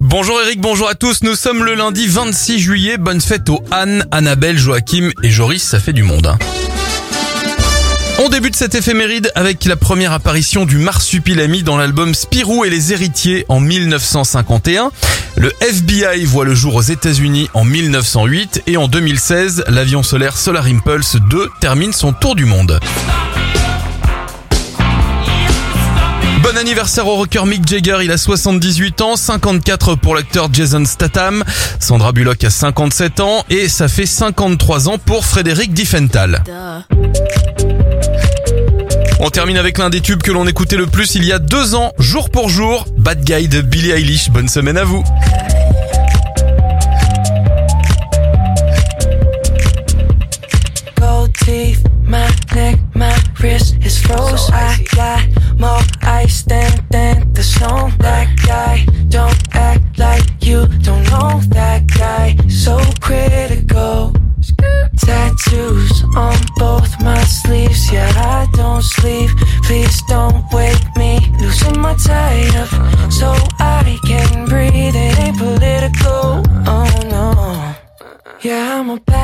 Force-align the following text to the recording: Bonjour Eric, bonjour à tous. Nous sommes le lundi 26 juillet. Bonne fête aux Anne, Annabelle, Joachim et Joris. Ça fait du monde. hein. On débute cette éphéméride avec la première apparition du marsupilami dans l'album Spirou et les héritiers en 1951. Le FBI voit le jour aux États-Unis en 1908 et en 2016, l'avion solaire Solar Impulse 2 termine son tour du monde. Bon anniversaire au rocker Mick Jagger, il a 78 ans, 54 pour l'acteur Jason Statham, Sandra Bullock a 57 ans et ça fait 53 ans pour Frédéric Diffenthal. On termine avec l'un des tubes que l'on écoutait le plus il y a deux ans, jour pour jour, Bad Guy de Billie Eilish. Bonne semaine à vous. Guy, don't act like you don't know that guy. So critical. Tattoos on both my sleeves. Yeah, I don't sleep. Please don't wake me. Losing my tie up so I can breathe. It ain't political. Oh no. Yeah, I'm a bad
Bonjour 0.00 0.40
Eric, 0.40 0.60
bonjour 0.60 0.88
à 0.88 0.94
tous. 0.94 1.22
Nous 1.22 1.34
sommes 1.34 1.62
le 1.64 1.74
lundi 1.74 2.06
26 2.06 2.58
juillet. 2.58 2.96
Bonne 2.96 3.20
fête 3.20 3.48
aux 3.50 3.62
Anne, 3.70 4.06
Annabelle, 4.10 4.58
Joachim 4.58 5.10
et 5.22 5.30
Joris. 5.30 5.62
Ça 5.62 5.78
fait 5.78 5.92
du 5.92 6.02
monde. 6.02 6.26
hein. 6.26 6.38
On 8.22 8.28
débute 8.28 8.56
cette 8.56 8.74
éphéméride 8.74 9.30
avec 9.34 9.64
la 9.64 9.76
première 9.76 10.12
apparition 10.12 10.66
du 10.66 10.76
marsupilami 10.78 11.62
dans 11.62 11.76
l'album 11.78 12.14
Spirou 12.14 12.64
et 12.64 12.70
les 12.70 12.92
héritiers 12.92 13.46
en 13.48 13.60
1951. 13.60 14.90
Le 15.36 15.52
FBI 15.60 16.24
voit 16.26 16.44
le 16.44 16.54
jour 16.54 16.74
aux 16.74 16.82
États-Unis 16.82 17.48
en 17.54 17.64
1908 17.64 18.62
et 18.66 18.76
en 18.76 18.88
2016, 18.88 19.64
l'avion 19.68 20.02
solaire 20.02 20.36
Solar 20.36 20.66
Impulse 20.66 21.16
2 21.30 21.48
termine 21.60 21.92
son 21.94 22.12
tour 22.12 22.34
du 22.34 22.44
monde. 22.44 22.78
Bon 26.42 26.56
anniversaire 26.56 27.06
au 27.06 27.16
rocker 27.16 27.44
Mick 27.44 27.68
Jagger, 27.68 27.98
il 28.02 28.10
a 28.10 28.16
78 28.16 29.00
ans, 29.02 29.16
54 29.16 29.94
pour 29.96 30.14
l'acteur 30.14 30.48
Jason 30.52 30.84
Statham, 30.84 31.44
Sandra 31.78 32.12
Bullock 32.12 32.42
a 32.44 32.50
57 32.50 33.20
ans 33.20 33.44
et 33.50 33.68
ça 33.68 33.88
fait 33.88 34.06
53 34.06 34.88
ans 34.88 34.98
pour 34.98 35.26
Frédéric 35.26 35.74
Diffenthal. 35.74 36.42
On 39.20 39.28
termine 39.28 39.58
avec 39.58 39.76
l'un 39.76 39.90
des 39.90 40.00
tubes 40.00 40.22
que 40.22 40.32
l'on 40.32 40.46
écoutait 40.46 40.76
le 40.76 40.86
plus 40.86 41.14
il 41.14 41.24
y 41.24 41.32
a 41.32 41.38
deux 41.38 41.74
ans, 41.74 41.92
jour 41.98 42.30
pour 42.30 42.48
jour, 42.48 42.86
Bad 42.96 43.22
Guy 43.22 43.48
de 43.48 43.60
Billie 43.60 43.90
Eilish. 43.90 44.30
Bonne 44.30 44.48
semaine 44.48 44.78
à 44.78 44.84
vous. 44.84 45.04
Guy, 58.46 58.84
don't 59.08 59.42
act 59.54 59.98
like 59.98 60.26
you 60.40 60.66
don't 60.86 61.04
know 61.10 61.40
that 61.50 61.86
guy. 61.86 62.36
So 62.48 62.78
critical. 63.00 64.12
Tattoos 65.04 66.04
on 66.16 66.38
both 66.56 66.92
my 67.00 67.22
sleeves. 67.24 67.92
Yeah, 67.92 68.10
I 68.16 68.46
don't 68.54 68.82
sleep. 68.82 69.30
Please 69.66 70.02
don't 70.08 70.44
wake 70.52 70.86
me. 70.96 71.12
Losing 71.40 71.80
my 71.80 71.94
tie 71.94 72.48
up 72.62 72.70
so 73.10 73.28
I 73.58 73.98
can 74.06 74.46
breathe. 74.48 74.96
It 75.06 75.18
ain't 75.24 75.38
political. 75.38 76.42
Oh 76.74 76.90
no. 77.14 77.30
Yeah, 78.42 78.80
I'm 78.80 78.90
a 78.90 79.00
bad 79.00 79.20